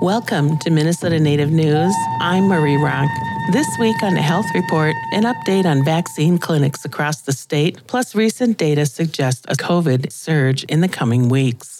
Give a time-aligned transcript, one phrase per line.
[0.00, 1.92] Welcome to Minnesota Native News.
[2.20, 3.10] I'm Marie Rock.
[3.50, 8.14] This week on the Health Report, an update on vaccine clinics across the state, plus
[8.14, 11.77] recent data suggests a COVID surge in the coming weeks.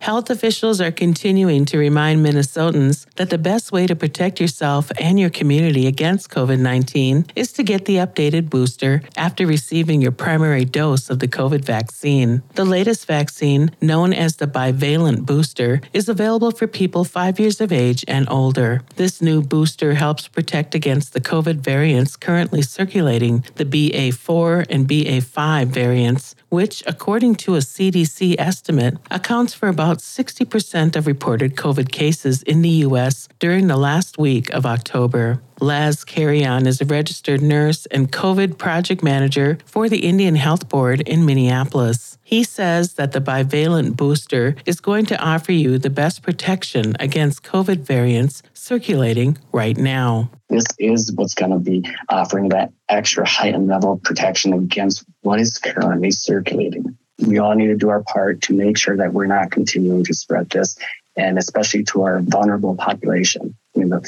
[0.00, 5.20] Health officials are continuing to remind Minnesotans that the best way to protect yourself and
[5.20, 10.64] your community against COVID 19 is to get the updated booster after receiving your primary
[10.64, 12.42] dose of the COVID vaccine.
[12.54, 17.70] The latest vaccine, known as the bivalent booster, is available for people five years of
[17.70, 18.80] age and older.
[18.96, 25.66] This new booster helps protect against the COVID variants currently circulating, the BA4 and BA5
[25.66, 32.42] variants, which, according to a CDC estimate, accounts for about 60% of reported COVID cases
[32.44, 33.28] in the U.S.
[33.38, 35.42] during the last week of October.
[35.60, 41.02] Laz Carrion is a registered nurse and COVID project manager for the Indian Health Board
[41.02, 42.16] in Minneapolis.
[42.22, 47.42] He says that the bivalent booster is going to offer you the best protection against
[47.42, 50.30] COVID variants circulating right now.
[50.48, 55.40] This is what's going to be offering that extra heightened level of protection against what
[55.40, 56.96] is currently circulating.
[57.26, 60.14] We all need to do our part to make sure that we're not continuing to
[60.14, 60.76] spread this,
[61.16, 63.54] and especially to our vulnerable population.
[63.74, 64.02] You know,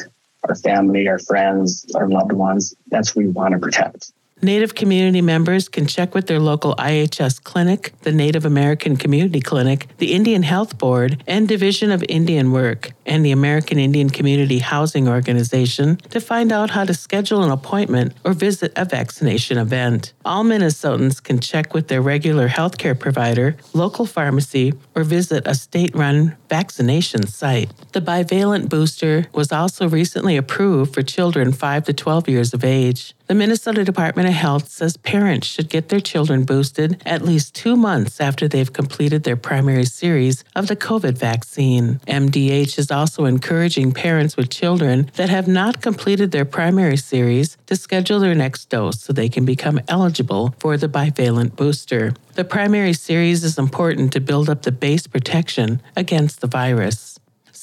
[0.48, 2.74] our family, our friends, our loved ones.
[2.88, 4.12] That's who we want to protect.
[4.44, 9.86] Native community members can check with their local IHS clinic, the Native American Community Clinic,
[9.98, 15.06] the Indian Health Board, and Division of Indian Work, and the American Indian Community Housing
[15.06, 20.12] Organization to find out how to schedule an appointment or visit a vaccination event.
[20.24, 25.94] All Minnesotans can check with their regular healthcare provider, local pharmacy, or visit a state
[25.94, 27.70] run vaccination site.
[27.92, 33.14] The bivalent booster was also recently approved for children 5 to 12 years of age.
[33.28, 38.20] The Minnesota Department Health says parents should get their children boosted at least two months
[38.20, 42.00] after they've completed their primary series of the COVID vaccine.
[42.06, 47.76] MDH is also encouraging parents with children that have not completed their primary series to
[47.76, 52.14] schedule their next dose so they can become eligible for the bivalent booster.
[52.34, 57.11] The primary series is important to build up the base protection against the virus.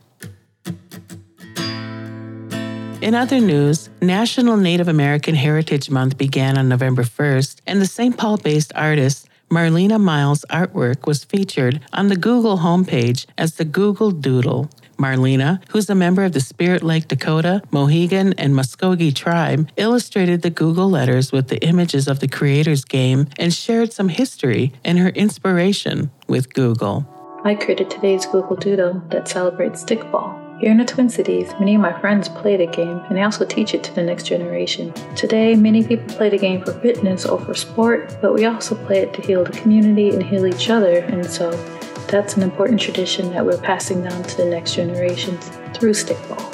[3.03, 8.15] In other news, National Native American Heritage Month began on November 1st, and the St.
[8.15, 14.11] Paul based artist Marlena Myles' artwork was featured on the Google homepage as the Google
[14.11, 14.69] Doodle.
[14.97, 20.49] Marlena, who's a member of the Spirit Lake Dakota, Mohegan, and Muscogee tribe, illustrated the
[20.49, 25.09] Google letters with the images of the creator's game and shared some history and her
[25.09, 27.05] inspiration with Google.
[27.43, 30.42] I created today's Google Doodle that celebrates stickball.
[30.59, 33.43] Here in the Twin Cities, many of my friends play the game and I also
[33.43, 34.93] teach it to the next generation.
[35.15, 38.99] Today, many people play the game for fitness or for sport, but we also play
[38.99, 41.51] it to heal the community and heal each other, and so
[42.07, 46.47] that's an important tradition that we're passing down to the next generations through stickball.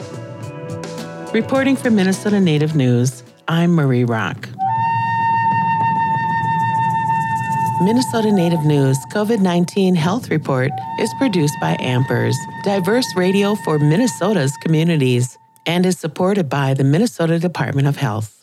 [1.33, 4.48] Reporting for Minnesota Native News, I'm Marie Rock.
[7.81, 14.51] Minnesota Native News COVID 19 Health Report is produced by Ampers, diverse radio for Minnesota's
[14.57, 18.38] communities, and is supported by the Minnesota Department of Health.